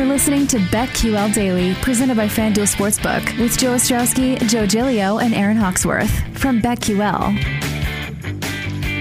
[0.00, 5.34] You're listening to BetQL Daily, presented by FanDuel Sportsbook, with Joe Ostrowski, Joe Gilio, and
[5.34, 7.36] Aaron Hawksworth from BetQL.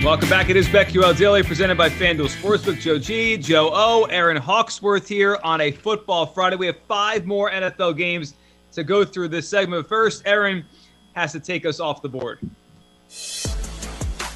[0.03, 0.49] Welcome back.
[0.49, 2.81] It is BetQL Daily, presented by FanDuel Sportsbook.
[2.81, 6.57] Joe G, Joe O, Aaron Hawksworth here on a Football Friday.
[6.57, 8.33] We have five more NFL games
[8.73, 9.87] to go through this segment.
[9.87, 10.65] First, Aaron
[11.13, 12.39] has to take us off the board.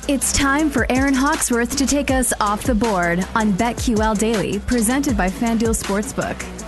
[0.10, 5.16] It's time for Aaron Hawksworth to take us off the board on BetQL Daily, presented
[5.16, 6.63] by FanDuel Sportsbook.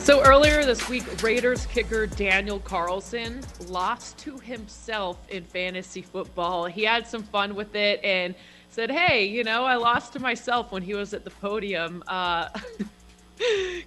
[0.00, 6.64] So earlier this week, Raiders kicker Daniel Carlson lost to himself in fantasy football.
[6.64, 8.34] He had some fun with it and
[8.70, 12.48] said, "Hey, you know, I lost to myself when he was at the podium." Uh,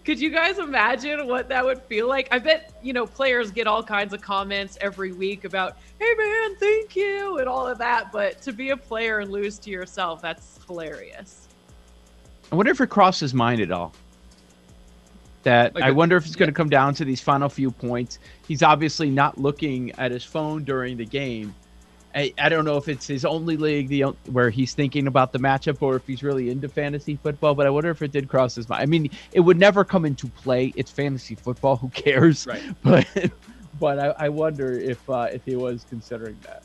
[0.06, 2.28] Could you guys imagine what that would feel like?
[2.32, 6.56] I bet, you know, players get all kinds of comments every week about, hey man,
[6.56, 8.12] thank you, and all of that.
[8.12, 11.48] But to be a player and lose to yourself, that's hilarious.
[12.52, 13.94] I wonder if it crossed his mind at all.
[15.44, 18.20] That like I wonder if it's going to come down to these final few points.
[18.48, 21.54] He's obviously not looking at his phone during the game
[22.16, 25.40] I, I don't know if it's his only league the where he's thinking about the
[25.40, 27.56] matchup or if he's really into fantasy football.
[27.56, 28.84] But I wonder if it did cross his mind.
[28.84, 30.74] I mean, it would never come into play.
[30.76, 31.78] It's fantasy football.
[31.78, 32.46] Who cares?
[32.46, 32.62] Right.
[32.84, 33.08] But
[33.80, 36.64] but I, I wonder if uh, if he was considering that.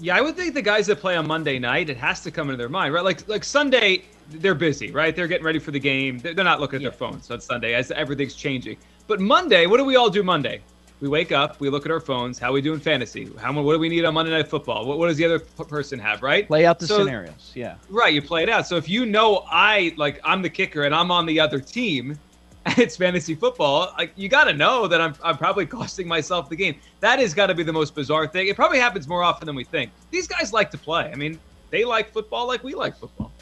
[0.00, 2.48] Yeah, I would think the guys that play on Monday night, it has to come
[2.48, 3.04] into their mind, right?
[3.04, 5.14] Like like Sunday, they're busy, right?
[5.14, 6.18] They're getting ready for the game.
[6.18, 6.90] They're, they're not looking at yeah.
[6.90, 8.76] their phones on Sunday as everything's changing.
[9.06, 10.62] But Monday, what do we all do Monday?
[11.04, 12.38] we wake up, we look at our phones.
[12.38, 13.28] How we do in fantasy?
[13.38, 14.86] How what do we need on Monday Night Football?
[14.86, 16.22] What, what does the other person have?
[16.22, 16.46] Right?
[16.46, 17.52] Play out the so, scenarios.
[17.54, 17.74] Yeah.
[17.90, 18.14] Right.
[18.14, 18.66] You play it out.
[18.66, 22.18] So if you know I like I'm the kicker and I'm on the other team,
[22.78, 23.92] it's fantasy football.
[23.98, 26.76] Like you got to know that I'm I'm probably costing myself the game.
[27.00, 28.48] That has got to be the most bizarre thing.
[28.48, 29.90] It probably happens more often than we think.
[30.10, 31.10] These guys like to play.
[31.12, 31.38] I mean,
[31.70, 33.32] they like football like we like football.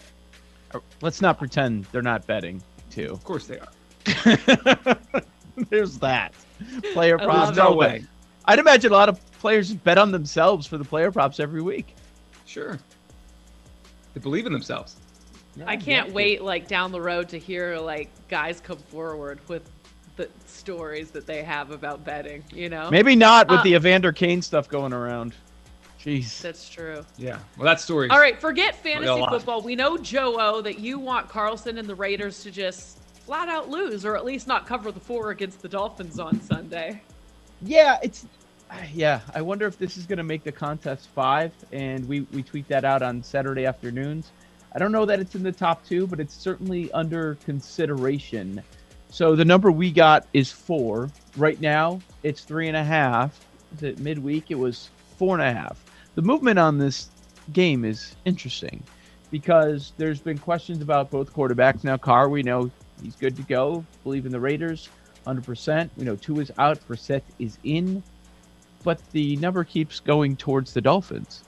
[0.75, 3.11] Uh, let's not pretend they're not betting too.
[3.13, 4.99] Of course they are.
[5.71, 6.35] There's that.
[6.93, 7.57] Player props.
[7.57, 8.05] No way.
[8.47, 11.95] I'd imagine a lot of players bet on themselves for the player props every week.
[12.45, 12.79] Sure.
[14.15, 14.97] They believe in themselves.
[15.67, 19.69] I can't wait like down the road to hear like guys come forward with
[20.17, 22.91] the stories that they have about betting, you know?
[22.91, 25.35] Maybe not with uh, the Evander Kane stuff going around.
[26.03, 26.41] Jeez.
[26.41, 27.05] That's true.
[27.17, 27.39] Yeah.
[27.57, 28.11] Well, that story.
[28.11, 29.63] All right, forget fantasy football.
[29.63, 33.69] We know Joe O that you want Carlson and the Raiders to just flat out
[33.69, 37.01] lose or at least not cover the four against the Dolphins on Sunday.
[37.63, 38.27] Yeah, it's
[38.93, 39.21] yeah.
[39.35, 42.67] I wonder if this is going to make the contest five, and we we tweet
[42.69, 44.33] that out on Saturday afternoons.
[44.75, 48.63] I don't know that it's in the top two, but it's certainly under consideration.
[49.11, 51.11] So the number we got is four.
[51.37, 53.39] Right now, it's three and a half.
[53.77, 54.51] Is it midweek?
[54.51, 55.85] It was four and a half.
[56.15, 57.09] The movement on this
[57.53, 58.83] game is interesting
[59.31, 61.85] because there's been questions about both quarterbacks.
[61.85, 62.71] Now, Carr, we know
[63.03, 63.85] He's good to go.
[64.05, 64.89] Believe in the Raiders,
[65.27, 65.91] 100%.
[65.97, 68.03] We know two is out, Brissett is in,
[68.85, 71.43] but the number keeps going towards the Dolphins,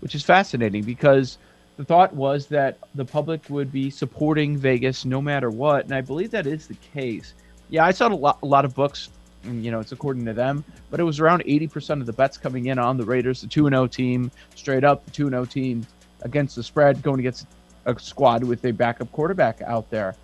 [0.00, 1.38] which is fascinating because
[1.80, 6.02] the thought was that the public would be supporting Vegas no matter what, and I
[6.02, 7.32] believe that is the case.
[7.70, 9.08] Yeah, I saw a lot, a lot of books,
[9.44, 12.36] and you know it's according to them, but it was around 80% of the bets
[12.36, 15.86] coming in on the Raiders, the 2 0 team, straight up the 2 0 team
[16.20, 17.46] against the spread, going against
[17.86, 20.14] a squad with a backup quarterback out there.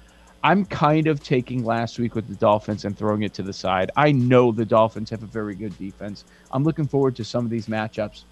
[0.45, 3.91] I'm kind of taking last week with the Dolphins and throwing it to the side.
[3.97, 6.27] I know the Dolphins have a very good defense.
[6.53, 8.25] I'm looking forward to some of these matchups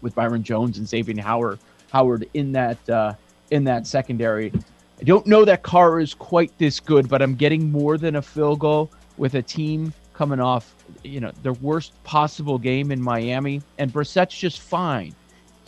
[0.00, 1.60] with Byron Jones and Xavier Howard
[1.92, 3.14] Howard in that uh,
[3.50, 4.52] in that secondary.
[5.00, 8.22] I don't know that Carr is quite this good, but I'm getting more than a
[8.22, 13.62] field goal with a team coming off, you know, their worst possible game in Miami,
[13.78, 15.14] and Brissett's just fine.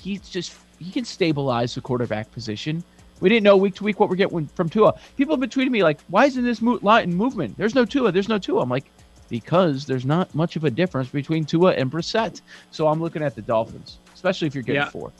[0.00, 2.82] He's just he can stabilize the quarterback position.
[3.20, 4.98] We didn't know week to week what we're getting from Tua.
[5.16, 7.56] People have been tweeting me like, "Why isn't this mo- in movement?
[7.56, 8.10] There's no Tua.
[8.10, 8.90] There's no Tua." I'm like,
[9.28, 12.40] because there's not much of a difference between Tua and Brissett.
[12.72, 14.90] So I'm looking at the Dolphins, especially if you're getting yeah.
[14.90, 15.12] four.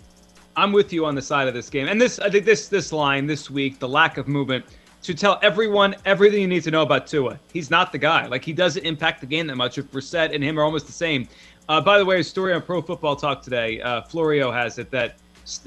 [0.56, 2.92] I'm with you on the side of this game, and this I think this this
[2.92, 4.64] line this week, the lack of movement,
[5.02, 7.38] to tell everyone everything you need to know about Tua.
[7.52, 8.26] He's not the guy.
[8.26, 9.78] Like he doesn't impact the game that much.
[9.78, 11.28] If Brissett and him are almost the same.
[11.68, 13.80] Uh, by the way, a story on Pro Football Talk today.
[13.80, 15.18] Uh, Florio has it that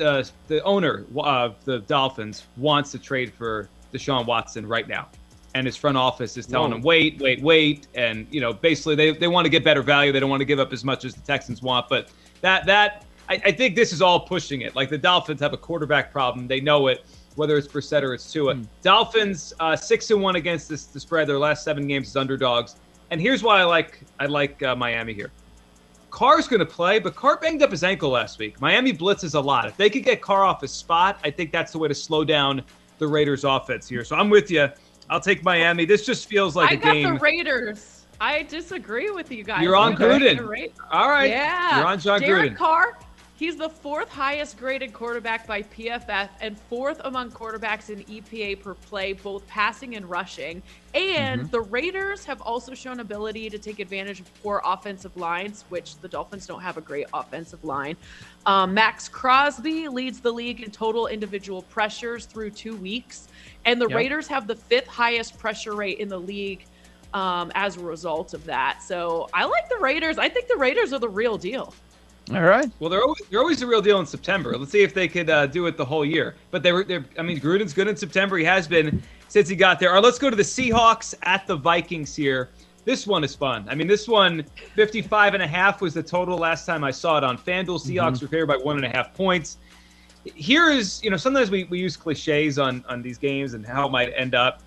[0.01, 5.07] uh, the owner of the Dolphins wants to trade for Deshaun Watson right now.
[5.55, 6.77] And his front office is telling Whoa.
[6.77, 7.87] him, wait, wait, wait.
[7.93, 10.11] And, you know, basically they, they want to get better value.
[10.11, 11.87] They don't want to give up as much as the Texans want.
[11.89, 12.09] But
[12.41, 14.75] that, that I, I think this is all pushing it.
[14.75, 16.47] Like the Dolphins have a quarterback problem.
[16.47, 18.55] They know it, whether it's Brissett or it's Tua.
[18.55, 18.67] Mm.
[18.81, 21.27] Dolphins, uh, 6 and 1 against this, the spread.
[21.27, 22.75] Their last seven games is underdogs.
[23.11, 25.31] And here's why I like I like uh, Miami here.
[26.11, 28.61] Carr's going to play, but Carr banged up his ankle last week.
[28.61, 29.65] Miami blitzes a lot.
[29.67, 32.23] If they could get Carr off his spot, I think that's the way to slow
[32.23, 32.61] down
[32.99, 34.03] the Raiders offense here.
[34.03, 34.69] So I'm with you.
[35.09, 35.85] I'll take Miami.
[35.85, 37.13] This just feels like I a got game.
[37.15, 38.05] the Raiders.
[38.21, 39.63] I disagree with you guys.
[39.63, 40.71] You're on I'm gonna take Gruden.
[40.91, 41.29] All right.
[41.29, 41.79] Yeah.
[41.79, 42.57] You're on Jon Derek Gruden.
[42.57, 42.97] Carr,
[43.35, 48.73] he's the fourth highest graded quarterback by PFF and fourth among quarterbacks in EPA per
[48.75, 50.61] play, both passing and rushing.
[50.93, 51.49] And Mm-hmm.
[51.51, 56.07] the Raiders have also shown ability to take advantage of poor offensive lines, which the
[56.07, 57.97] Dolphins don't have a great offensive line.
[58.45, 63.27] Um, Maxx Crosby leads the league in total individual pressures through two weeks.
[63.65, 63.97] And the Yep.
[63.97, 66.65] Raiders have the fifth highest pressure rate in the league
[67.13, 68.81] um, as a result of that.
[68.83, 70.17] So I like the Raiders.
[70.17, 71.73] I think the Raiders are the real deal.
[72.31, 72.71] All right.
[72.79, 74.57] Well, they're always, they're always the real deal in September.
[74.57, 76.35] Let's see if they could uh, do it the whole year.
[76.51, 78.37] But they were, they're, I mean, Gruden's good in September.
[78.37, 79.89] He has been since he got there.
[79.89, 82.49] All right, let's go to the Seahawks at the Vikings here.
[82.85, 83.67] This one is fun.
[83.69, 87.17] I mean, this one, 55 and a half was the total last time I saw
[87.17, 87.79] it on FanDuel.
[87.79, 89.57] Seahawks were favored by one and a half points.
[90.23, 93.87] Here is, you know, sometimes we, we use cliches on, on these games and how
[93.87, 94.61] it might end up.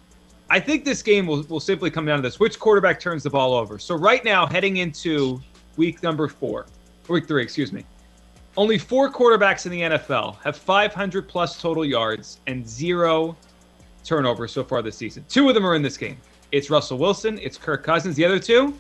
[0.49, 3.31] I think this game will, will simply come down to this which quarterback turns the
[3.31, 3.79] ball over.
[3.79, 5.41] So, right now, heading into
[5.77, 6.67] week number four,
[7.09, 7.85] week three, excuse me,
[8.57, 13.37] only four quarterbacks in the NFL have 500 plus total yards and zero
[14.05, 15.25] turnovers so far this season.
[15.29, 16.17] Two of them are in this game.
[16.53, 18.17] It's Russell Wilson, it's Kirk Cousins.
[18.17, 18.79] The other two,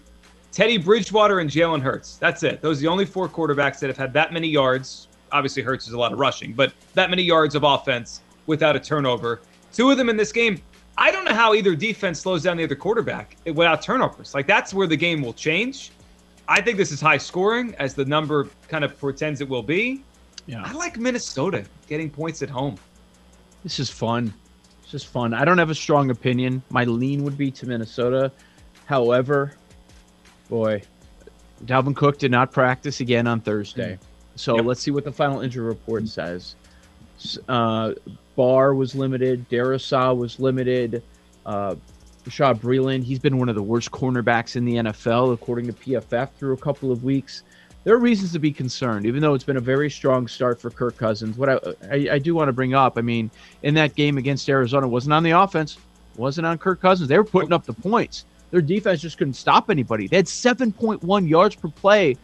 [0.53, 2.17] Teddy Bridgewater and Jalen Hurts.
[2.17, 2.63] That's it.
[2.63, 5.09] Those are the only four quarterbacks that have had that many yards.
[5.33, 8.81] Obviously, Hurts is a lot of rushing, but that many yards of offense without a
[8.81, 9.41] turnover.
[9.73, 10.63] Two of them in this game.
[10.97, 14.33] I don't know how either defense slows down the other quarterback without turnovers.
[14.33, 15.91] Like that's where the game will change.
[16.49, 20.03] I think this is high scoring, as the number kind of portends it will be.
[20.47, 20.63] Yeah.
[20.65, 22.77] I like Minnesota getting points at home.
[23.65, 24.33] This is fun.
[24.83, 25.35] This is fun.
[25.35, 26.63] I don't have a strong opinion.
[26.71, 28.31] My lean would be to Minnesota.
[28.85, 29.55] However,
[30.49, 30.83] boy,
[31.65, 33.99] Dalvin Cook did not practice again on Thursday.
[34.37, 34.65] So Yep.
[34.67, 36.55] let's see what the final injury report says.
[37.49, 37.95] Uh,
[38.37, 39.49] Barr was limited.
[39.49, 41.03] Darrisaw was limited.
[41.45, 41.75] Uh,
[42.27, 46.31] Bashaud Breeland, he's been one of the worst cornerbacks in the NFL, according to PFF,
[46.33, 47.45] through a couple of weeks.
[47.85, 50.71] There are reasons to be concerned, even though it's been a very strong start for
[50.71, 51.39] Kirk Cousins.
[51.39, 51.59] What I,
[51.89, 53.31] I, I do want to bring up, I mean,
[53.63, 55.79] in that game against Arizona, wasn't on the offense,
[56.17, 57.09] wasn't on Kirk Cousins.
[57.09, 58.25] They were putting up the points.
[58.51, 60.09] Their defense just couldn't stop anybody.
[60.09, 62.17] They had 7.1 yards per play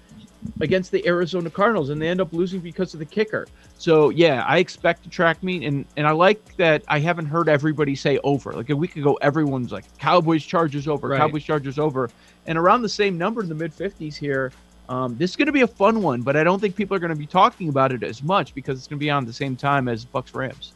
[0.60, 3.46] against the Arizona Cardinals, and they end up losing because of the kicker.
[3.78, 7.48] So yeah, I expect to track meet, and and I like that I haven't heard
[7.48, 8.52] everybody say over.
[8.52, 11.18] Like a week ago, everyone's like Cowboys Chargers over, Right.
[11.18, 12.10] Cowboys Chargers over,
[12.46, 14.52] and around the same number in the mid 50s here.
[14.88, 17.00] Um, this is going to be a fun one, but I don't think people are
[17.00, 19.32] going to be talking about it as much because it's going to be on the
[19.32, 20.72] same time as Bucks Rams.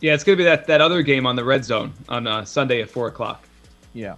[0.00, 2.44] Yeah, it's going to be that, that other game on the red zone on uh,
[2.44, 3.48] Sunday at 4 o'clock.
[3.94, 4.16] Yeah.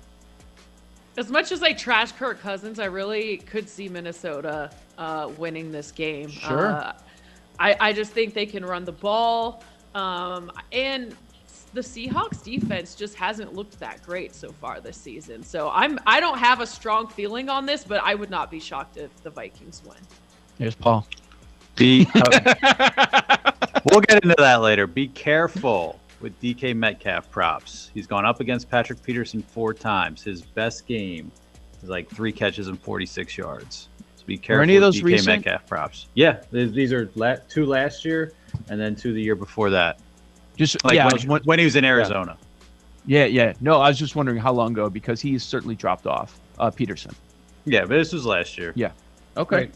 [1.19, 5.91] As much as I trash Kirk Cousins, I really could see Minnesota uh, winning this
[5.91, 6.29] game.
[6.29, 6.69] Sure.
[6.69, 6.93] Uh,
[7.59, 9.65] I, I just think they can run the ball.
[9.97, 11.17] Um, and
[11.75, 15.43] the Seahawks defense just hasn't looked that great so far this season.
[15.43, 18.61] So I'm I don't have a strong feeling on this, but I would not be
[18.61, 19.99] shocked if the Vikings win.
[20.59, 21.05] There's Paul.
[21.75, 24.87] Be, we'll get into that later.
[24.87, 27.91] Be careful with DK Metcalf props.
[27.95, 30.23] He's gone up against Patrick Peterson four times.
[30.23, 31.31] His best game
[31.83, 33.89] is like three catches and 46 yards.
[34.17, 35.45] So be careful any of those DK recent?
[35.45, 36.07] Metcalf props.
[36.15, 37.07] Yeah, these are
[37.49, 38.33] two last year
[38.69, 40.01] and then two the year before that.
[40.57, 42.37] Just Like yeah, when, was won- when he was in Arizona.
[43.07, 43.53] yeah, yeah.
[43.61, 46.41] No, I was just wondering how long ago because he's certainly dropped off.
[46.59, 47.15] Uh, Peterson.
[47.65, 48.73] Yeah, but this was last year.
[48.75, 48.91] Yeah.
[49.37, 49.57] Okay.
[49.57, 49.75] Right.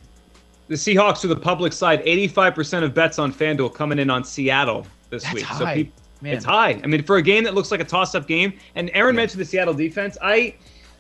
[0.67, 2.05] The Seahawks are the public side.
[2.05, 5.45] 85% of bets on FanDuel coming in on Seattle this That's week.
[5.45, 5.59] high.
[5.59, 6.35] So peop- Man.
[6.35, 6.81] it's high.
[6.83, 9.45] I mean, for a game that looks like a toss-up game, and Aaron mentioned the
[9.45, 10.17] Seattle defense.
[10.23, 10.55] I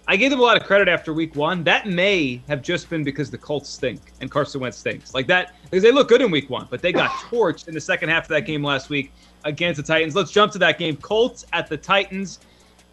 [0.08, 1.62] I gave them a lot of credit after week one.
[1.62, 5.14] That may have just been because the Colts stink and Carson Wentz stinks.
[5.14, 7.80] Like that, because they look good in week one, but they got torched in the
[7.80, 9.12] second half of that game last week
[9.44, 10.16] against the Titans.
[10.16, 10.96] Let's jump to that game.
[10.96, 12.40] Colts at the Titans.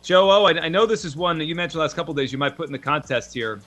[0.04, 2.38] Joe O, I, I know this is one that you mentioned last couple days you
[2.38, 3.60] might put in the contest here.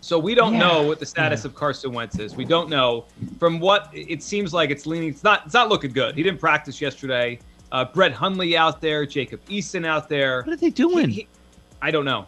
[0.00, 0.60] So we don't Yeah.
[0.60, 2.34] know what the status of Carson Wentz is.
[2.36, 3.06] We don't know.
[3.38, 5.08] From what it seems like, it's leaning.
[5.10, 5.42] It's not.
[5.46, 6.14] It's not looking good.
[6.16, 7.38] He didn't practice yesterday.
[7.72, 9.04] Uh, Brett Hundley out there.
[9.06, 10.42] Jacob Eason out there.
[10.42, 11.08] What are they doing?
[11.08, 11.28] He- he-
[11.80, 12.26] I don't know.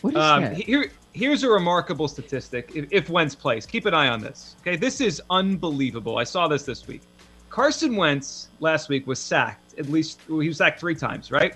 [0.00, 0.56] what is Um, that?
[0.56, 2.72] here, here's a remarkable statistic.
[2.74, 4.56] If, if Wentz plays, keep an eye on this.
[4.62, 6.18] Okay, this is unbelievable.
[6.18, 7.02] I saw this this week.
[7.50, 10.20] Carson Wentz last week was sacked at least.
[10.28, 11.54] Well, he was sacked three times, right?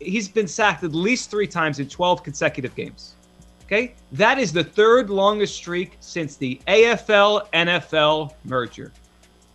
[0.00, 3.14] He's been sacked at least three times in 12 consecutive games.
[3.66, 8.92] Okay, that is the third longest streak since the AFL NFL merger.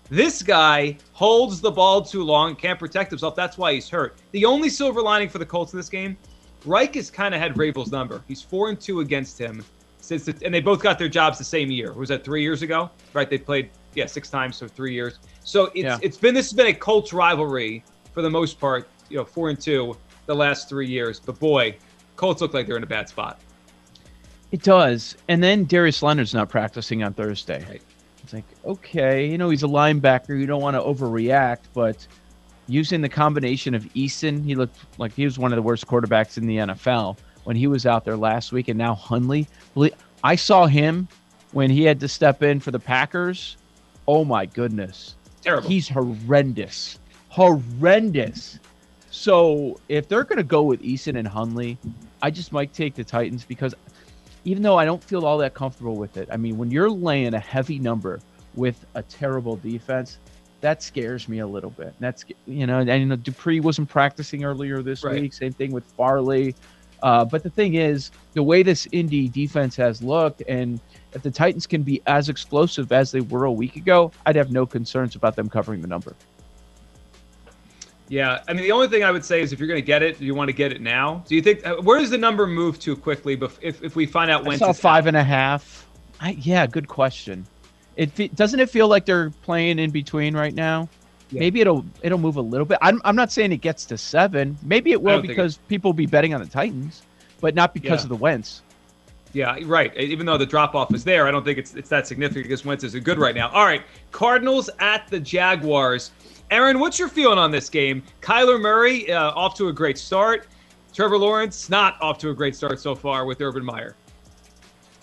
[0.09, 3.35] This guy holds the ball too long, can't protect himself.
[3.35, 4.17] That's why he's hurt.
[4.31, 6.17] The only silver lining for the Colts in this game,
[6.65, 8.23] Reich has kind of had Vrabel's number.
[8.27, 9.63] He's four and two against him
[9.99, 11.91] since, the, and they both got their jobs the same year.
[11.93, 12.89] Was that three years ago?
[13.13, 13.29] Right?
[13.29, 15.19] They played yeah six times, for three years.
[15.43, 15.97] So it's Yeah.
[16.01, 17.83] it's been this has been a Colts rivalry
[18.13, 21.19] for the most part, you know, four and two the last three years.
[21.19, 21.75] But boy,
[22.15, 23.39] Colts look like they're in a bad spot.
[24.51, 25.17] It does.
[25.27, 27.65] And then Darius Leonard's not practicing on Thursday.
[27.69, 27.81] Right.
[28.27, 30.37] It's like, okay, you know, he's a linebacker.
[30.37, 32.05] You don't want to overreact, but
[32.67, 36.37] using the combination of Eason, he looked like he was one of the worst quarterbacks
[36.37, 39.47] in the NFL when he was out there last week, and now Hundley.
[40.25, 41.07] I saw him
[41.53, 43.55] when he had to step in for the Packers.
[44.09, 45.15] Oh my goodness.
[45.41, 45.69] Terrible.
[45.69, 46.99] He's horrendous.
[47.29, 48.59] Horrendous.
[49.09, 51.77] So if they're going to go with Eason and Hundley,
[52.21, 53.73] I just might take the Titans because
[54.47, 57.33] even though I don't feel all that comfortable with it, I mean, when you're laying
[57.33, 58.21] a heavy number
[58.55, 60.19] with a terrible defense,
[60.61, 61.93] that scares me a little bit.
[61.99, 65.21] That's you know, and you know, Dupree wasn't practicing earlier this right.
[65.21, 65.33] week.
[65.33, 66.55] Same thing with Farley.
[67.03, 70.79] Uh, but the thing is, the way this Indy defense has looked, and
[71.11, 74.49] if the Titans can be as explosive as they were a week ago, I'd have
[74.49, 76.15] no concerns about them covering the number.
[78.09, 80.01] Yeah, I mean, the only thing I would say is if you're going to get
[80.01, 81.23] it, you want to get it now.
[81.27, 83.33] Do you think uh, where does the number move to quickly?
[83.61, 84.55] if if we find out when?
[84.55, 85.85] I saw five and a half.
[86.19, 87.45] I, yeah, good question.
[87.95, 90.87] It doesn't it feel like they're playing in between right now.
[91.31, 91.39] Yeah.
[91.39, 92.77] Maybe it'll it'll move a little bit.
[92.81, 94.57] I'm I'm not saying it gets to seven.
[94.63, 97.01] Maybe it will because people will be betting on the Titans,
[97.41, 98.03] but not because yeah.
[98.03, 98.61] of the Wentz.
[99.33, 99.95] Yeah, right.
[99.97, 102.63] Even though the drop off is there, I don't think it's it's that significant because
[102.63, 103.49] Wentz isn't good right now.
[103.49, 106.11] All right, Cardinals at the Jaguars.
[106.49, 108.01] Aaron, what's your feeling on this game?
[108.21, 110.47] Kyler Murray uh, off to a great start.
[110.93, 113.97] Trevor Lawrence not off to a great start so far with Urban Meyer.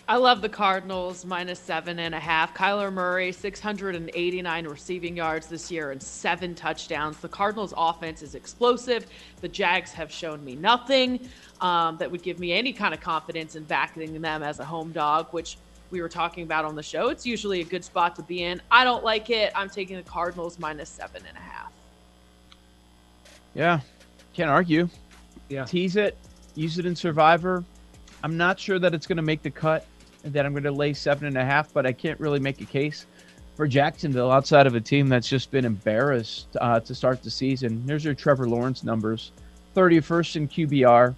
[0.08, 2.54] I love the Cardinals minus seven and a half.
[2.54, 7.18] Kyler Murray, 689 receiving yards this year and seven touchdowns.
[7.18, 9.06] The Cardinals' offense is explosive.
[9.42, 11.28] The Jags have shown me nothing
[11.60, 14.92] um, that would give me any kind of confidence in backing them as a home
[14.92, 15.58] dog, which
[15.94, 17.08] we were talking about on the show.
[17.08, 18.60] It's usually a good spot to be in.
[18.68, 19.52] I don't like it.
[19.54, 21.72] I'm taking the Cardinals minus seven and a half.
[23.54, 23.78] Yeah,
[24.32, 24.88] can't argue.
[25.48, 25.64] Yeah.
[25.64, 26.18] Tease it,
[26.56, 27.62] use it in Survivor.
[28.24, 29.86] I'm not sure that it's going to make the cut
[30.24, 32.64] that I'm going to lay seven and a half, but I can't really make a
[32.64, 33.06] case
[33.54, 37.86] for Jacksonville outside of a team that's just been embarrassed uh, to start the season.
[37.86, 39.30] There's your Trevor Lawrence numbers
[39.76, 41.14] 31st in QBR,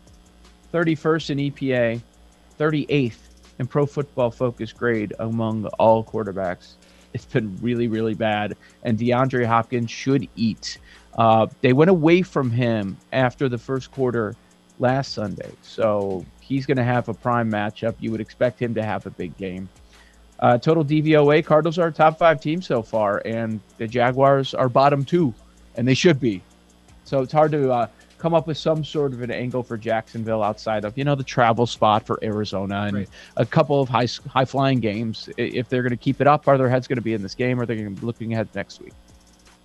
[0.75, 2.01] 31st in EPA,
[2.59, 3.26] 38th
[3.59, 6.75] in Pro Football Focus grade among all quarterbacks.
[7.13, 8.57] It's been really, really bad.
[8.83, 10.79] And DeAndre Hopkins should eat.
[11.17, 14.35] Uh, they went away from him after the first quarter
[14.79, 15.51] last Sunday.
[15.63, 17.95] So he's going to have a prime matchup.
[18.01, 19.69] You would expect him to have a big game.
[20.39, 25.03] Uh, total DVOA, Cardinals are top five team so far, and the Jaguars are bottom
[25.03, 25.33] two,
[25.77, 26.43] and they should be.
[27.05, 27.87] So it's hard to uh,
[28.19, 31.25] come up with some sort of an angle for Jacksonville outside of you know the
[31.25, 33.09] travel spot for Arizona and right.
[33.37, 35.29] a couple of high high flying games.
[35.37, 37.35] If they're going to keep it up, are their heads going to be in this
[37.35, 38.93] game, or are they going to be looking ahead next week?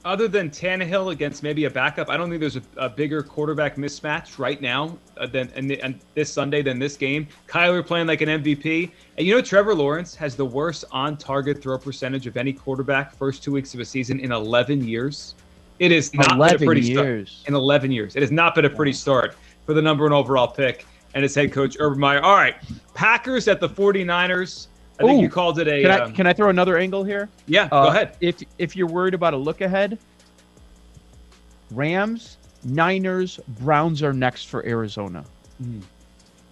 [0.04, 3.76] other than Tannehill against maybe a backup, I don't think there's a, a bigger quarterback
[3.76, 7.28] mismatch right now uh, than and, and, this Sunday than this game.
[7.48, 11.78] Kyler playing like an MVP, and you know Trevor Lawrence has the worst on-target throw
[11.78, 15.36] percentage of any quarterback first two weeks of a season in 11 years.
[15.82, 17.32] It is not been a pretty years.
[17.32, 18.16] start in 11 years.
[18.16, 19.36] It has not been a pretty start
[19.66, 20.86] for the number one overall pick
[21.16, 22.22] and his head coach Urban Meyer.
[22.22, 22.56] All right,
[22.94, 24.68] Packers at the 49ers.
[25.00, 25.82] I think you called it a.
[25.82, 27.30] Can I, um, can I throw another angle here?
[27.48, 28.16] Yeah, uh, go ahead.
[28.22, 29.98] If if you're worried about a look ahead,
[31.72, 35.26] Rams, Niners, Browns are next for Arizona.
[35.64, 35.82] Mm.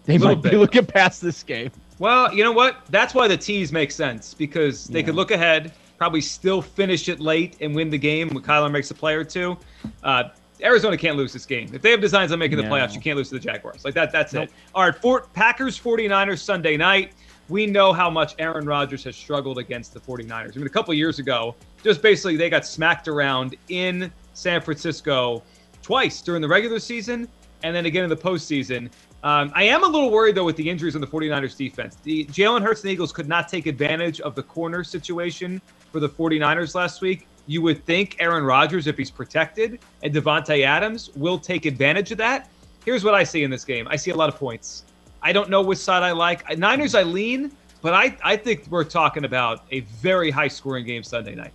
[0.06, 0.54] They might bit.
[0.54, 1.70] be looking past this game.
[2.00, 2.78] Well, you know what?
[2.90, 5.06] That's why the teas make sense because they yeah.
[5.06, 8.90] could look ahead, probably still finish it late and win the game when Kyler makes
[8.90, 9.56] a play or two.
[10.04, 10.24] Uh,
[10.64, 11.70] Arizona can't lose this game.
[11.74, 13.86] If they have designs on making the playoffs, you can't lose to the Jaguars.
[13.86, 14.46] Like that, that's nope.
[14.46, 14.52] it.
[14.74, 17.14] All right, Fort Packers 49ers Sunday night
[17.50, 20.56] we know how much Aaron Rodgers has struggled against the 49ers.
[20.56, 25.44] I mean, a couple years ago, just basically they got smacked around in San Francisco
[25.82, 27.28] twice during the regular season
[27.64, 28.90] and then again in the postseason.
[29.24, 31.98] Um, I am a little worried, though, with the injuries on the 49ers defense.
[32.04, 36.10] The Jalen Hurts and Eagles could not take advantage of the corner situation for the
[36.10, 37.28] 49ers last week.
[37.48, 42.18] You would think Aaron Rodgers, if he's protected, and Davante Adams will take advantage of
[42.20, 42.50] that.
[42.86, 44.86] Here's what I see in this game I see a lot of points.
[45.22, 46.58] I don't know which side I like.
[46.58, 51.04] Niners, I lean, but I, I think we're talking about a very high scoring game
[51.04, 51.52] Sunday night.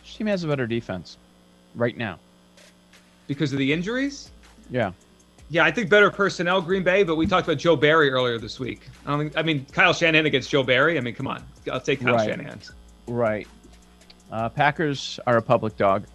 [0.00, 1.18] Which team has a better defense
[1.74, 2.18] right now?
[3.26, 4.30] Because of the injuries?
[4.70, 4.92] Yeah.
[5.52, 8.58] Yeah, I think better personnel, Green Bay, but we talked about Joe Barry earlier this
[8.58, 8.88] week.
[9.04, 10.96] I don't think, I mean, Kyle Shanahan against Joe Barry.
[10.96, 11.44] I mean, come on.
[11.70, 12.26] I'll take Kyle right.
[12.26, 12.58] Shanahan.
[13.06, 13.46] Right.
[14.30, 16.06] Uh, Packers are a public dog.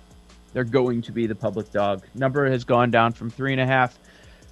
[0.53, 2.01] They're going to be the public dog.
[2.15, 3.99] Number has gone down from three and a half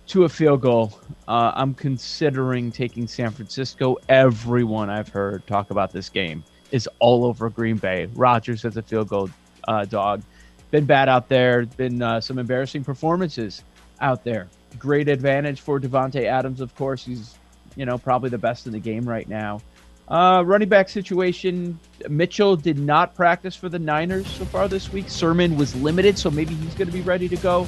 [0.10, 1.00] to a field goal.
[1.28, 3.98] Uh, I'm considering taking San Francisco.
[4.08, 8.08] Everyone I've heard talk about this game is all over Green Bay.
[8.14, 9.32] Rodgers has a field goal
[9.68, 10.22] uh, dog.
[10.70, 11.66] been bad out there.
[11.66, 13.64] Been uh, some embarrassing performances
[14.00, 14.48] out there.
[14.80, 17.06] Great advantage for Davante Adams, of course.
[17.06, 17.36] He's,
[17.76, 19.62] you know, probably the best in the game right now.
[20.08, 21.80] Uh, running back situation,
[22.10, 25.10] Mitchell did not practice for the Niners so far this week.
[25.10, 27.68] Sermon was limited, so maybe he's going to be ready to go.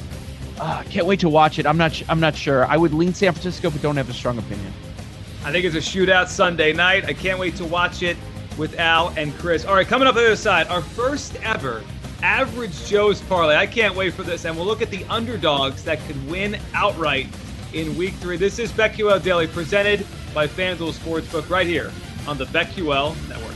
[0.60, 1.66] Uh, can't wait to watch it.
[1.66, 2.00] I'm not.
[2.08, 2.64] I'm not sure.
[2.66, 4.72] I would lean San Francisco, but don't have a strong opinion.
[5.44, 7.04] I think it's a shootout Sunday night.
[7.04, 8.16] I can't wait to watch it
[8.56, 9.64] with Al and Chris.
[9.64, 11.82] All right, coming up on the other side, our first ever
[12.22, 13.56] average Joe's parlay.
[13.56, 17.28] I can't wait for this, and we'll look at the underdogs that could win outright
[17.72, 18.36] in Week Three.
[18.36, 21.92] This is BetQL Daily, presented by FanDuel Sportsbook, right here
[22.26, 23.54] on the BetQL Network.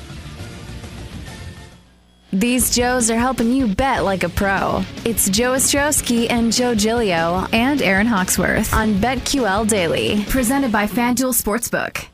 [2.35, 4.83] These Joes are helping you bet like a pro.
[5.05, 11.35] It's Joe Ostrowski and Joe Gilio and Aaron Hawksworth on BetQL Daily, presented by FanDuel
[11.35, 12.09] Sportsbook.